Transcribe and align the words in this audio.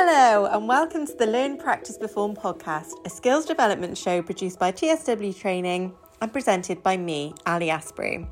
Hello, 0.00 0.46
and 0.46 0.68
welcome 0.68 1.04
to 1.08 1.12
the 1.14 1.26
Learn, 1.26 1.58
Practice, 1.58 1.98
Perform 1.98 2.36
podcast, 2.36 2.92
a 3.04 3.10
skills 3.10 3.44
development 3.44 3.98
show 3.98 4.22
produced 4.22 4.56
by 4.56 4.70
TSW 4.70 5.36
Training 5.36 5.92
and 6.22 6.32
presented 6.32 6.84
by 6.84 6.96
me, 6.96 7.34
Ali 7.46 7.68
Asprey. 7.68 8.24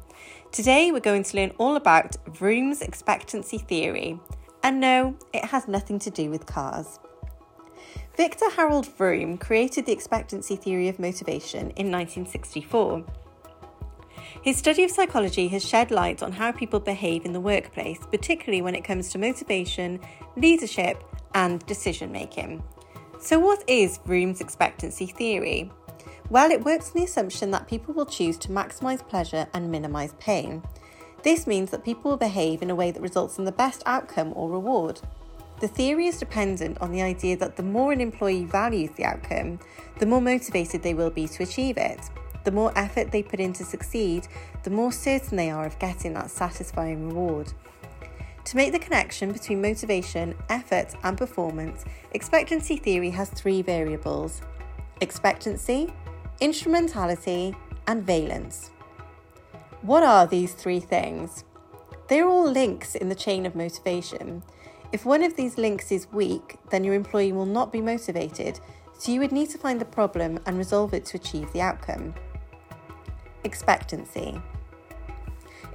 Today, 0.53 0.93
we're 0.93 1.01
going 1.01 1.25
to 1.25 1.37
learn 1.37 1.51
all 1.59 1.75
about 1.75 2.15
Vroom's 2.37 2.83
expectancy 2.83 3.59
theory. 3.59 4.21
And 4.63 4.79
no, 4.79 5.17
it 5.35 5.45
has 5.47 5.67
nothing 5.67 5.99
to 5.99 6.11
do 6.11 6.31
with 6.31 6.47
cars. 6.47 7.01
Victor 8.17 8.49
Harold 8.51 8.87
Vroom 8.97 9.37
created 9.37 9.87
the 9.87 9.93
expectancy 9.93 10.55
theory 10.55 10.87
of 10.87 11.01
motivation 11.01 11.71
in 11.71 11.91
1964. 11.91 13.05
His 14.43 14.57
study 14.57 14.85
of 14.85 14.93
psychology 14.93 15.49
has 15.49 15.67
shed 15.67 15.91
light 15.91 16.23
on 16.23 16.31
how 16.31 16.53
people 16.53 16.79
behave 16.79 17.25
in 17.25 17.33
the 17.33 17.41
workplace, 17.41 17.99
particularly 18.09 18.63
when 18.63 18.77
it 18.77 18.85
comes 18.85 19.09
to 19.11 19.19
motivation, 19.19 19.99
leadership, 20.37 21.03
and 21.37 21.65
decision 21.67 22.11
making. 22.11 22.65
So, 23.21 23.39
what 23.39 23.63
is 23.69 23.99
Vroom's 23.99 24.41
expectancy 24.41 25.07
theory? 25.07 25.71
Well, 26.31 26.51
it 26.51 26.65
works 26.65 26.89
on 26.89 26.95
the 26.97 27.05
assumption 27.05 27.53
that 27.53 27.69
people 27.69 27.95
will 27.95 28.07
choose 28.07 28.37
to 28.39 28.49
maximise 28.49 29.07
pleasure 29.07 29.47
and 29.55 29.71
minimise 29.71 30.15
pain. 30.19 30.65
This 31.23 31.47
means 31.47 31.71
that 31.71 31.85
people 31.85 32.11
will 32.11 32.19
behave 32.19 32.63
in 32.63 32.71
a 32.71 32.75
way 32.75 32.91
that 32.91 33.03
results 33.03 33.39
in 33.39 33.45
the 33.45 33.53
best 33.53 33.83
outcome 33.87 34.33
or 34.35 34.51
reward. 34.51 35.01
The 35.61 35.69
theory 35.69 36.07
is 36.07 36.19
dependent 36.19 36.79
on 36.81 36.91
the 36.91 37.03
idea 37.03 37.37
that 37.37 37.57
the 37.57 37.63
more 37.63 37.93
an 37.93 38.01
employee 38.01 38.45
values 38.45 38.91
the 38.97 39.05
outcome, 39.05 39.61
the 39.99 40.07
more 40.07 40.21
motivated 40.21 40.83
they 40.83 40.95
will 40.95 41.11
be 41.11 41.29
to 41.29 41.43
achieve 41.43 41.77
it. 41.77 42.01
The 42.45 42.53
more 42.53 42.73
effort 42.77 43.11
they 43.11 43.23
put 43.23 43.41
in 43.41 43.53
to 43.55 43.65
succeed, 43.65 44.29
the 44.63 44.71
more 44.71 44.93
certain 44.93 45.37
they 45.37 45.51
are 45.51 45.67
of 45.67 45.79
getting 45.79 46.15
that 46.15 46.31
satisfying 46.31 47.09
reward. 47.09 47.53
To 48.47 48.57
make 48.57 48.71
the 48.71 48.79
connection 48.79 49.33
between 49.33 49.61
motivation, 49.61 50.37
effort, 50.49 50.95
and 51.03 51.19
performance, 51.19 51.85
expectancy 52.13 52.77
theory 52.77 53.11
has 53.11 53.29
three 53.29 53.61
variables 53.61 54.41
expectancy, 55.01 55.93
instrumentality, 56.41 57.57
and 57.89 58.05
valence. 58.05 58.71
What 59.83 60.05
are 60.05 60.29
these 60.29 60.55
three 60.55 60.79
things? 60.79 61.45
They're 62.09 62.29
all 62.29 62.49
links 62.49 62.95
in 62.95 63.09
the 63.09 63.17
chain 63.17 63.47
of 63.47 63.57
motivation. 63.57 64.45
If 64.93 65.05
one 65.05 65.25
of 65.25 65.35
these 65.35 65.59
links 65.59 65.91
is 65.91 66.07
weak, 66.13 66.57
then 66.71 66.85
your 66.85 66.95
employee 66.95 67.33
will 67.33 67.47
not 67.47 67.73
be 67.73 67.81
motivated, 67.81 68.61
so 68.97 69.11
you 69.11 69.19
would 69.21 69.33
need 69.33 69.51
to 69.51 69.59
find 69.59 69.81
the 69.81 69.85
problem 69.85 70.39
and 70.47 70.57
resolve 70.57 70.95
it 70.95 71.05
to 71.07 71.17
achieve 71.17 71.53
the 71.53 71.61
outcome. 71.63 72.15
Expectancy. 73.43 74.41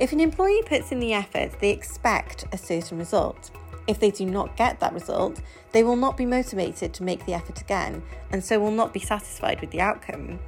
If 0.01 0.11
an 0.13 0.19
employee 0.19 0.63
puts 0.65 0.91
in 0.91 0.99
the 0.99 1.13
effort, 1.13 1.59
they 1.59 1.69
expect 1.69 2.45
a 2.51 2.57
certain 2.57 2.97
result. 2.97 3.51
If 3.85 3.99
they 3.99 4.09
do 4.09 4.25
not 4.25 4.57
get 4.57 4.79
that 4.79 4.95
result, 4.95 5.39
they 5.73 5.83
will 5.83 5.95
not 5.95 6.17
be 6.17 6.25
motivated 6.25 6.91
to 6.95 7.03
make 7.03 7.23
the 7.27 7.35
effort 7.35 7.61
again 7.61 8.01
and 8.31 8.43
so 8.43 8.59
will 8.59 8.71
not 8.71 8.95
be 8.95 8.99
satisfied 8.99 9.61
with 9.61 9.69
the 9.69 9.79
outcome. 9.79 10.39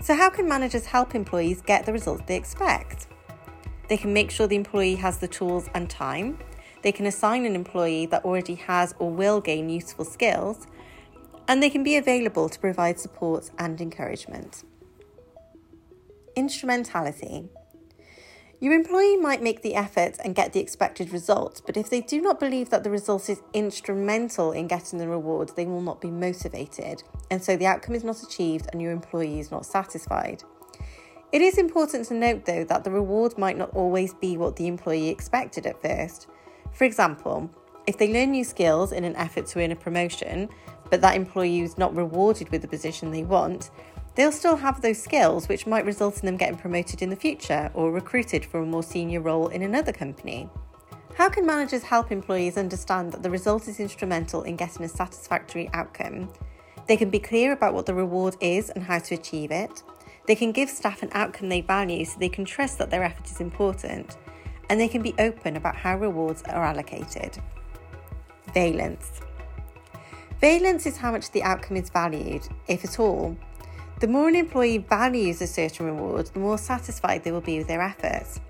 So, 0.00 0.14
how 0.14 0.30
can 0.30 0.48
managers 0.48 0.86
help 0.86 1.16
employees 1.16 1.60
get 1.60 1.86
the 1.86 1.92
results 1.92 2.22
they 2.28 2.36
expect? 2.36 3.08
They 3.88 3.96
can 3.96 4.12
make 4.12 4.30
sure 4.30 4.46
the 4.46 4.54
employee 4.54 4.94
has 4.94 5.18
the 5.18 5.26
tools 5.26 5.68
and 5.74 5.90
time. 5.90 6.38
They 6.82 6.92
can 6.92 7.06
assign 7.06 7.46
an 7.46 7.56
employee 7.56 8.06
that 8.06 8.24
already 8.24 8.54
has 8.54 8.94
or 9.00 9.10
will 9.10 9.40
gain 9.40 9.68
useful 9.68 10.04
skills. 10.04 10.68
And 11.48 11.60
they 11.60 11.70
can 11.70 11.82
be 11.82 11.96
available 11.96 12.48
to 12.48 12.60
provide 12.60 13.00
support 13.00 13.50
and 13.58 13.80
encouragement. 13.80 14.62
Instrumentality. 16.36 17.48
Your 18.60 18.72
employee 18.72 19.16
might 19.16 19.40
make 19.40 19.62
the 19.62 19.76
effort 19.76 20.16
and 20.24 20.34
get 20.34 20.52
the 20.52 20.58
expected 20.58 21.12
result, 21.12 21.62
but 21.64 21.76
if 21.76 21.88
they 21.88 22.00
do 22.00 22.20
not 22.20 22.40
believe 22.40 22.70
that 22.70 22.82
the 22.82 22.90
result 22.90 23.30
is 23.30 23.40
instrumental 23.52 24.50
in 24.50 24.66
getting 24.66 24.98
the 24.98 25.06
reward, 25.06 25.52
they 25.54 25.64
will 25.64 25.80
not 25.80 26.00
be 26.00 26.10
motivated, 26.10 27.04
and 27.30 27.40
so 27.40 27.56
the 27.56 27.66
outcome 27.66 27.94
is 27.94 28.02
not 28.02 28.20
achieved 28.20 28.66
and 28.72 28.82
your 28.82 28.90
employee 28.90 29.38
is 29.38 29.52
not 29.52 29.64
satisfied. 29.64 30.42
It 31.30 31.40
is 31.40 31.56
important 31.56 32.06
to 32.06 32.14
note, 32.14 32.46
though, 32.46 32.64
that 32.64 32.82
the 32.82 32.90
reward 32.90 33.38
might 33.38 33.56
not 33.56 33.70
always 33.76 34.12
be 34.14 34.36
what 34.36 34.56
the 34.56 34.66
employee 34.66 35.08
expected 35.08 35.64
at 35.64 35.80
first. 35.80 36.26
For 36.72 36.82
example, 36.82 37.48
if 37.86 37.96
they 37.96 38.12
learn 38.12 38.32
new 38.32 38.44
skills 38.44 38.90
in 38.90 39.04
an 39.04 39.14
effort 39.14 39.46
to 39.48 39.62
earn 39.62 39.70
a 39.70 39.76
promotion, 39.76 40.48
but 40.90 41.00
that 41.02 41.14
employee 41.14 41.60
is 41.60 41.78
not 41.78 41.94
rewarded 41.94 42.50
with 42.50 42.62
the 42.62 42.68
position 42.68 43.12
they 43.12 43.22
want, 43.22 43.70
they'll 44.18 44.32
still 44.32 44.56
have 44.56 44.82
those 44.82 45.00
skills, 45.00 45.48
which 45.48 45.64
might 45.64 45.86
result 45.86 46.18
in 46.18 46.26
them 46.26 46.36
getting 46.36 46.58
promoted 46.58 47.02
in 47.02 47.08
the 47.08 47.14
future 47.14 47.70
or 47.72 47.92
recruited 47.92 48.44
for 48.44 48.60
a 48.60 48.66
more 48.66 48.82
senior 48.82 49.20
role 49.20 49.46
in 49.46 49.62
another 49.62 49.92
company. 49.92 50.50
How 51.14 51.28
can 51.28 51.46
managers 51.46 51.84
help 51.84 52.10
employees 52.10 52.58
understand 52.58 53.12
that 53.12 53.22
the 53.22 53.30
result 53.30 53.68
is 53.68 53.78
instrumental 53.78 54.42
in 54.42 54.56
getting 54.56 54.84
a 54.84 54.88
satisfactory 54.88 55.70
outcome? 55.72 56.32
They 56.88 56.96
can 56.96 57.10
be 57.10 57.20
clear 57.20 57.52
about 57.52 57.74
what 57.74 57.86
the 57.86 57.94
reward 57.94 58.34
is 58.40 58.70
and 58.70 58.82
how 58.82 58.98
to 58.98 59.14
achieve 59.14 59.52
it. 59.52 59.84
They 60.26 60.34
can 60.34 60.50
give 60.50 60.68
staff 60.68 61.04
an 61.04 61.10
outcome 61.12 61.48
they 61.48 61.60
value 61.60 62.04
so 62.04 62.18
they 62.18 62.28
can 62.28 62.44
trust 62.44 62.78
that 62.78 62.90
their 62.90 63.04
effort 63.04 63.30
is 63.30 63.40
important. 63.40 64.16
And 64.68 64.80
they 64.80 64.88
can 64.88 65.00
be 65.00 65.14
open 65.20 65.56
about 65.56 65.76
how 65.76 65.96
rewards 65.96 66.42
are 66.42 66.64
allocated. 66.64 67.38
Valence. 68.52 69.20
Valence 70.40 70.86
is 70.86 70.96
how 70.96 71.12
much 71.12 71.30
the 71.30 71.44
outcome 71.44 71.76
is 71.76 71.88
valued, 71.88 72.42
if 72.66 72.84
at 72.84 72.98
all, 72.98 73.36
the 74.00 74.06
more 74.06 74.28
an 74.28 74.36
employee 74.36 74.78
values 74.78 75.42
a 75.42 75.46
certain 75.46 75.86
reward, 75.86 76.26
the 76.26 76.38
more 76.38 76.56
satisfied 76.56 77.24
they 77.24 77.32
will 77.32 77.40
be 77.40 77.58
with 77.58 77.66
their 77.66 77.82
efforts. 77.82 78.40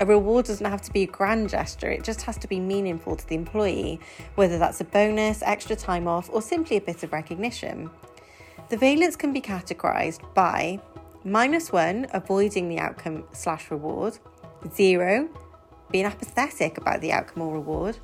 A 0.00 0.04
reward 0.04 0.46
doesn't 0.46 0.66
have 0.66 0.82
to 0.82 0.92
be 0.92 1.04
a 1.04 1.06
grand 1.06 1.48
gesture, 1.48 1.90
it 1.90 2.02
just 2.02 2.22
has 2.22 2.36
to 2.38 2.48
be 2.48 2.58
meaningful 2.58 3.16
to 3.16 3.26
the 3.28 3.36
employee, 3.36 4.00
whether 4.34 4.58
that's 4.58 4.80
a 4.80 4.84
bonus, 4.84 5.42
extra 5.42 5.76
time 5.76 6.08
off, 6.08 6.28
or 6.32 6.42
simply 6.42 6.76
a 6.76 6.80
bit 6.80 7.02
of 7.02 7.12
recognition. 7.12 7.88
The 8.68 8.76
valence 8.76 9.14
can 9.14 9.32
be 9.32 9.40
categorised 9.40 10.34
by 10.34 10.80
minus 11.24 11.70
one, 11.70 12.08
avoiding 12.12 12.68
the 12.68 12.78
outcome 12.78 13.24
slash 13.32 13.70
reward, 13.70 14.18
zero, 14.74 15.28
being 15.90 16.04
apathetic 16.04 16.78
about 16.78 17.00
the 17.00 17.12
outcome 17.12 17.44
or 17.44 17.54
reward, 17.54 17.96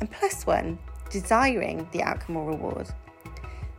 and 0.00 0.10
plus 0.10 0.46
one, 0.46 0.78
desiring 1.10 1.86
the 1.92 2.02
outcome 2.02 2.36
or 2.38 2.48
reward. 2.48 2.88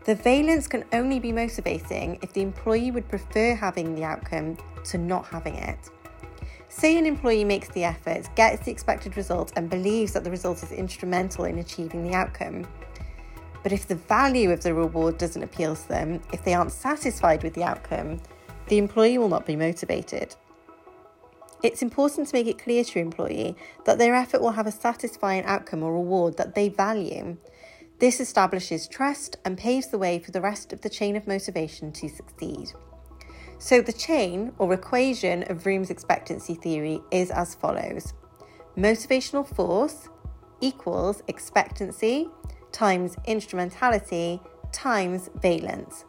The 0.07 0.15
valence 0.15 0.69
can 0.69 0.85
only 0.93 1.19
be 1.19 1.33
motivating 1.33 2.17
if 2.21 2.31
the 2.31 2.41
employee 2.41 2.91
would 2.91 3.09
prefer 3.09 3.53
having 3.53 3.93
the 3.93 4.05
outcome 4.05 4.57
to 4.85 4.97
not 4.97 5.25
having 5.25 5.55
it. 5.55 5.89
Say 6.69 6.97
an 6.97 7.05
employee 7.05 7.43
makes 7.43 7.67
the 7.67 7.83
effort, 7.83 8.29
gets 8.33 8.63
the 8.63 8.71
expected 8.71 9.17
result, 9.17 9.51
and 9.57 9.69
believes 9.69 10.13
that 10.13 10.23
the 10.23 10.31
result 10.31 10.63
is 10.63 10.71
instrumental 10.71 11.43
in 11.43 11.57
achieving 11.57 12.05
the 12.05 12.13
outcome. 12.13 12.65
But 13.63 13.73
if 13.73 13.89
the 13.89 13.95
value 13.95 14.49
of 14.51 14.63
the 14.63 14.73
reward 14.73 15.17
doesn't 15.17 15.43
appeal 15.43 15.75
to 15.75 15.87
them, 15.89 16.21
if 16.31 16.41
they 16.41 16.53
aren't 16.53 16.71
satisfied 16.71 17.43
with 17.43 17.53
the 17.53 17.65
outcome, 17.65 18.21
the 18.69 18.77
employee 18.77 19.17
will 19.17 19.27
not 19.27 19.45
be 19.45 19.57
motivated. 19.57 20.37
It's 21.63 21.81
important 21.81 22.29
to 22.29 22.33
make 22.33 22.47
it 22.47 22.59
clear 22.59 22.85
to 22.85 22.99
your 22.99 23.05
employee 23.05 23.57
that 23.83 23.97
their 23.97 24.15
effort 24.15 24.39
will 24.39 24.51
have 24.51 24.67
a 24.67 24.71
satisfying 24.71 25.43
outcome 25.43 25.83
or 25.83 25.91
reward 25.91 26.37
that 26.37 26.55
they 26.55 26.69
value 26.69 27.35
this 27.99 28.19
establishes 28.19 28.87
trust 28.87 29.37
and 29.43 29.57
paves 29.57 29.87
the 29.87 29.97
way 29.97 30.19
for 30.19 30.31
the 30.31 30.41
rest 30.41 30.71
of 30.71 30.81
the 30.81 30.89
chain 30.89 31.15
of 31.15 31.27
motivation 31.27 31.91
to 31.93 32.07
succeed. 32.07 32.71
So, 33.59 33.81
the 33.81 33.93
chain 33.93 34.51
or 34.59 34.71
equation 34.73 35.43
of 35.49 35.63
Vroom's 35.63 35.89
expectancy 35.89 36.53
theory 36.53 37.01
is 37.11 37.31
as 37.31 37.55
follows 37.55 38.13
motivational 38.77 39.47
force 39.55 40.09
equals 40.61 41.23
expectancy 41.27 42.29
times 42.71 43.15
instrumentality 43.25 44.39
times 44.71 45.29
valence. 45.41 46.05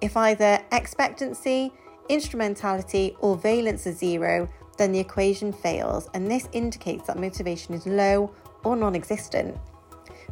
If 0.00 0.16
either 0.16 0.60
expectancy, 0.70 1.72
instrumentality, 2.08 3.16
or 3.18 3.36
valence 3.36 3.86
are 3.88 3.92
zero, 3.92 4.48
then 4.76 4.92
the 4.92 5.00
equation 5.00 5.52
fails, 5.52 6.08
and 6.14 6.30
this 6.30 6.48
indicates 6.52 7.08
that 7.08 7.18
motivation 7.18 7.74
is 7.74 7.84
low 7.86 8.32
or 8.62 8.76
non 8.76 8.94
existent. 8.94 9.56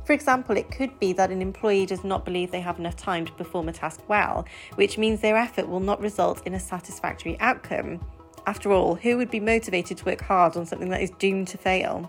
For 0.07 0.13
example, 0.13 0.57
it 0.57 0.71
could 0.71 1.01
be 1.01 1.13
that 1.15 1.33
an 1.33 1.43
employee 1.43 1.85
does 1.85 2.05
not 2.05 2.25
believe 2.25 2.53
they 2.53 2.61
have 2.61 2.79
enough 2.79 2.95
time 2.95 3.27
to 3.27 3.33
perform 3.33 3.69
a 3.69 3.73
task 3.73 4.09
well, 4.09 4.47
which 4.77 4.99
means 4.99 5.21
their 5.21 5.37
effort 5.37 5.69
will 5.69 5.81
not 5.81 6.01
result 6.01 6.47
in 6.47 6.55
a 6.55 6.61
satisfactory 6.61 7.37
outcome. 7.41 8.01
After 8.47 8.73
all, 8.73 8.95
who 8.95 9.17
would 9.17 9.33
be 9.33 9.41
motivated 9.41 9.99
to 9.99 10.05
work 10.05 10.21
hard 10.21 10.57
on 10.57 10.65
something 10.65 10.91
that 10.91 11.03
is 11.03 11.11
doomed 11.19 11.49
to 11.49 11.59
fail? 11.59 12.09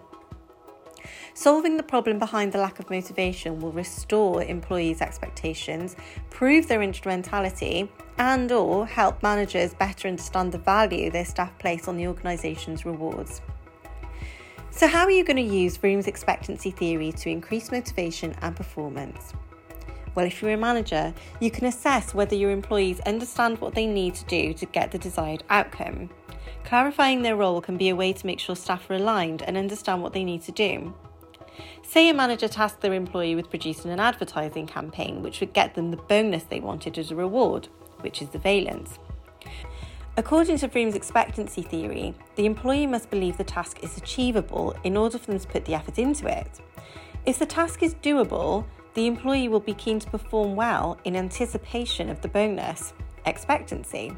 Solving 1.33 1.77
the 1.77 1.83
problem 1.83 2.19
behind 2.19 2.51
the 2.51 2.59
lack 2.59 2.79
of 2.79 2.91
motivation 2.91 3.59
will 3.59 3.71
restore 3.71 4.43
employees' 4.43 5.01
expectations, 5.01 5.95
prove 6.29 6.67
their 6.67 6.83
instrumentality, 6.83 7.89
and 8.19 8.51
or 8.51 8.85
help 8.85 9.23
managers 9.23 9.73
better 9.73 10.07
understand 10.07 10.51
the 10.51 10.59
value 10.59 11.09
their 11.09 11.25
staff 11.25 11.57
place 11.57 11.87
on 11.87 11.97
the 11.97 12.07
organisation's 12.07 12.85
rewards. 12.85 13.41
So, 14.77 14.87
how 14.87 15.05
are 15.05 15.11
you 15.11 15.23
going 15.23 15.37
to 15.37 15.55
use 15.55 15.75
Vroom's 15.75 16.05
expectancy 16.05 16.69
theory 16.69 17.11
to 17.13 17.31
increase 17.31 17.71
motivation 17.71 18.35
and 18.43 18.55
performance? 18.55 19.33
Well, 20.13 20.27
if 20.27 20.39
you're 20.39 20.51
a 20.51 20.57
manager, 20.57 21.15
you 21.39 21.49
can 21.49 21.65
assess 21.65 22.13
whether 22.13 22.35
your 22.35 22.51
employees 22.51 22.99
understand 22.99 23.59
what 23.59 23.73
they 23.73 23.87
need 23.87 24.13
to 24.13 24.25
do 24.25 24.53
to 24.53 24.67
get 24.67 24.91
the 24.91 24.99
desired 24.99 25.43
outcome. 25.49 26.11
Clarifying 26.63 27.23
their 27.23 27.35
role 27.35 27.59
can 27.59 27.75
be 27.75 27.89
a 27.89 27.95
way 27.95 28.13
to 28.13 28.25
make 28.27 28.39
sure 28.39 28.55
staff 28.55 28.87
are 28.91 28.93
aligned 28.93 29.41
and 29.41 29.57
understand 29.57 30.03
what 30.03 30.13
they 30.13 30.23
need 30.23 30.43
to 30.43 30.51
do. 30.51 30.93
Say 31.81 32.07
a 32.09 32.13
manager 32.13 32.47
tasked 32.47 32.81
their 32.81 32.93
employee 32.93 33.33
with 33.33 33.49
producing 33.49 33.89
an 33.89 33.99
advertising 33.99 34.67
campaign 34.67 35.23
which 35.23 35.39
would 35.39 35.53
get 35.53 35.73
them 35.73 35.89
the 35.89 35.97
bonus 35.97 36.43
they 36.43 36.59
wanted 36.59 36.99
as 36.99 37.09
a 37.09 37.15
reward, 37.15 37.67
which 38.01 38.21
is 38.21 38.29
the 38.29 38.37
valence. 38.37 38.99
According 40.19 40.57
to 40.57 40.67
Vroom's 40.67 40.95
expectancy 40.95 41.61
theory, 41.61 42.15
the 42.37 42.47
employee 42.47 42.87
must 42.87 43.11
believe 43.11 43.37
the 43.37 43.43
task 43.43 43.83
is 43.83 43.97
achievable 43.97 44.75
in 44.83 44.97
order 44.97 45.19
for 45.19 45.27
them 45.27 45.39
to 45.39 45.47
put 45.47 45.63
the 45.65 45.75
effort 45.75 45.99
into 45.99 46.25
it. 46.25 46.59
If 47.27 47.37
the 47.37 47.45
task 47.45 47.83
is 47.83 47.93
doable, 47.93 48.65
the 48.95 49.05
employee 49.05 49.47
will 49.47 49.59
be 49.59 49.75
keen 49.75 49.99
to 49.99 50.09
perform 50.09 50.55
well 50.55 50.97
in 51.03 51.15
anticipation 51.15 52.09
of 52.09 52.19
the 52.21 52.29
bonus, 52.29 52.93
expectancy. 53.27 54.11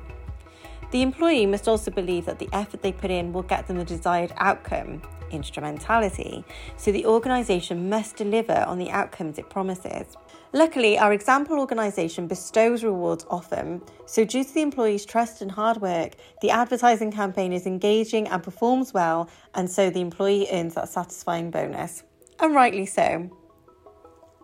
The 0.91 1.03
employee 1.03 1.45
must 1.45 1.67
also 1.67 1.91
believe 1.91 2.25
that 2.25 2.39
the 2.39 2.49
effort 2.51 2.81
they 2.81 2.91
put 2.91 3.11
in 3.11 3.31
will 3.31 3.43
get 3.43 3.67
them 3.67 3.77
the 3.77 3.85
desired 3.85 4.33
outcome, 4.37 5.03
instrumentality, 5.29 6.43
so 6.77 6.91
the 6.91 7.05
organisation 7.05 7.89
must 7.89 8.15
deliver 8.15 8.63
on 8.67 8.79
the 8.79 8.89
outcomes 8.89 9.37
it 9.37 9.51
promises. 9.51 10.17
Luckily, 10.51 10.97
our 10.97 11.13
example 11.13 11.59
organisation 11.59 12.25
bestows 12.25 12.83
rewards 12.83 13.23
often, 13.29 13.83
so 14.07 14.25
due 14.25 14.43
to 14.43 14.51
the 14.51 14.63
employee's 14.63 15.05
trust 15.05 15.43
and 15.43 15.51
hard 15.51 15.79
work, 15.79 16.13
the 16.41 16.49
advertising 16.49 17.11
campaign 17.11 17.53
is 17.53 17.67
engaging 17.67 18.27
and 18.27 18.41
performs 18.41 18.91
well, 18.91 19.29
and 19.53 19.69
so 19.69 19.91
the 19.91 20.01
employee 20.01 20.47
earns 20.51 20.73
that 20.73 20.89
satisfying 20.89 21.51
bonus. 21.51 22.03
And 22.39 22.55
rightly 22.55 22.87
so. 22.87 23.29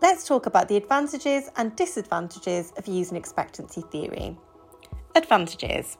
Let's 0.00 0.28
talk 0.28 0.46
about 0.46 0.68
the 0.68 0.76
advantages 0.76 1.50
and 1.56 1.74
disadvantages 1.74 2.72
of 2.76 2.86
using 2.86 3.16
expectancy 3.16 3.82
theory. 3.90 4.38
Advantages 5.16 5.96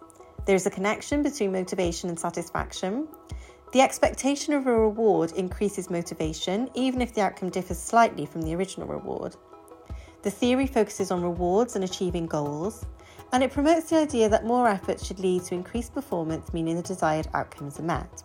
there 0.46 0.54
is 0.54 0.64
a 0.64 0.70
connection 0.70 1.24
between 1.24 1.52
motivation 1.52 2.08
and 2.08 2.18
satisfaction. 2.18 3.08
The 3.72 3.80
expectation 3.80 4.54
of 4.54 4.66
a 4.68 4.72
reward 4.72 5.32
increases 5.32 5.90
motivation, 5.90 6.70
even 6.74 7.02
if 7.02 7.12
the 7.12 7.22
outcome 7.22 7.50
differs 7.50 7.78
slightly 7.78 8.26
from 8.26 8.42
the 8.42 8.54
original 8.54 8.86
reward. 8.86 9.36
The 10.22 10.30
theory 10.30 10.68
focuses 10.68 11.10
on 11.10 11.20
rewards 11.22 11.74
and 11.74 11.84
achieving 11.84 12.26
goals, 12.26 12.86
and 13.32 13.42
it 13.42 13.52
promotes 13.52 13.90
the 13.90 13.96
idea 13.96 14.28
that 14.28 14.46
more 14.46 14.68
effort 14.68 15.00
should 15.00 15.18
lead 15.18 15.42
to 15.44 15.54
increased 15.54 15.92
performance, 15.92 16.52
meaning 16.52 16.76
the 16.76 16.82
desired 16.82 17.26
outcomes 17.34 17.80
are 17.80 17.84
met. 17.84 18.22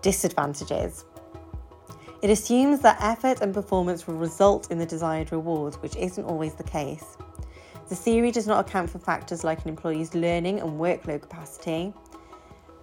Disadvantages 0.00 1.04
It 2.22 2.30
assumes 2.30 2.80
that 2.80 3.02
effort 3.02 3.42
and 3.42 3.52
performance 3.52 4.06
will 4.06 4.16
result 4.16 4.70
in 4.70 4.78
the 4.78 4.86
desired 4.86 5.30
reward, 5.30 5.74
which 5.82 5.94
isn't 5.96 6.24
always 6.24 6.54
the 6.54 6.64
case. 6.64 7.18
The 7.92 7.96
theory 7.96 8.30
does 8.30 8.46
not 8.46 8.66
account 8.66 8.88
for 8.88 8.98
factors 8.98 9.44
like 9.44 9.62
an 9.64 9.68
employee's 9.68 10.14
learning 10.14 10.60
and 10.60 10.80
workload 10.80 11.20
capacity. 11.20 11.92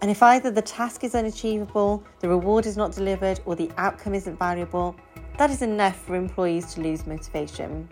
And 0.04 0.12
if 0.12 0.22
either 0.22 0.52
the 0.52 0.62
task 0.62 1.04
is 1.04 1.16
unachievable, 1.16 2.04
the 2.20 2.30
reward 2.30 2.68
is 2.68 2.78
not 2.78 2.92
delivered, 2.92 3.40
or 3.48 3.56
the 3.56 3.72
outcome 3.78 4.14
isn't 4.14 4.38
valuable, 4.38 4.96
that 5.40 5.50
is 5.50 5.64
enough 5.64 5.96
for 5.96 6.14
employees 6.14 6.76
to 6.76 6.82
lose 6.82 7.08
motivation. 7.08 7.90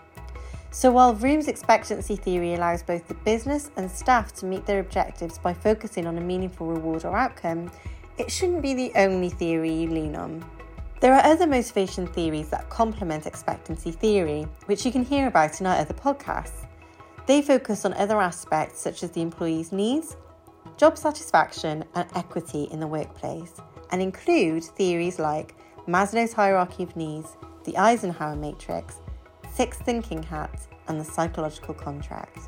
So, 0.69 0.92
while 0.92 1.12
Vroom's 1.12 1.48
expectancy 1.48 2.18
theory 2.18 2.54
allows 2.54 2.84
both 2.84 3.08
the 3.08 3.16
business 3.16 3.72
and 3.78 3.90
staff 3.90 4.31
to 4.36 4.46
meet 4.46 4.68
their 4.68 4.80
objectives 4.80 5.40
by 5.40 5.56
focusing 5.56 6.06
on 6.06 6.19
a 6.19 6.22
meaningful 6.22 6.68
reward 6.68 7.04
or 7.04 7.18
outcome, 7.18 7.72
it 8.19 8.31
shouldn't 8.31 8.62
be 8.62 8.75
the 8.75 8.92
only 8.96 9.30
theory 9.30 9.74
you 9.74 9.90
lean 9.90 10.16
on. 10.16 10.46
There 11.00 11.16
are 11.16 11.25
other 11.25 11.48
motivation 11.48 12.06
theories 12.06 12.50
that 12.50 12.69
complement 12.69 13.25
expectancy 13.25 13.90
theory, 13.90 14.44
which 14.68 14.86
you 14.86 14.92
can 14.92 15.04
hear 15.04 15.25
about 15.25 15.60
in 15.60 15.66
our 15.66 15.78
other 15.78 15.96
podcasts. 15.96 16.67
They 17.27 17.41
focus 17.41 17.83
on 17.83 17.94
other 17.94 18.21
aspects 18.21 18.79
such 18.79 19.03
as 19.03 19.12
the 19.12 19.21
employee's 19.21 19.74
needs, 19.74 20.15
job 20.77 20.97
satisfaction, 20.97 21.83
and 21.94 22.09
equity 22.15 22.69
in 22.71 22.79
the 22.79 22.88
workplace, 22.88 23.51
and 23.91 24.01
include 24.01 24.63
theories 24.63 25.19
like 25.19 25.53
Maslow's 25.88 26.31
hierarchy 26.31 26.83
of 26.83 26.95
needs, 26.95 27.35
the 27.65 27.77
Eisenhower 27.77 28.38
matrix, 28.38 29.01
six 29.51 29.77
thinking 29.77 30.24
hats, 30.24 30.69
and 30.88 30.97
the 30.97 31.03
psychological 31.03 31.74
contract. 31.74 32.39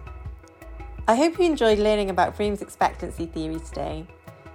I 1.09 1.15
hope 1.15 1.37
you 1.37 1.45
enjoyed 1.45 1.79
learning 1.79 2.09
about 2.09 2.37
Vroom's 2.37 2.61
expectancy 2.61 3.25
theory 3.25 3.59
today. 3.59 4.07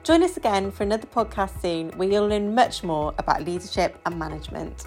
Join 0.05 0.23
us 0.23 0.38
again 0.38 0.70
for 0.70 0.85
another 0.85 1.06
podcast 1.06 1.61
soon 1.61 1.91
where 1.99 2.09
you'll 2.09 2.29
learn 2.29 2.55
much 2.55 2.82
more 2.82 3.15
about 3.19 3.44
leadership 3.44 3.99
and 4.06 4.19
management. 4.19 4.87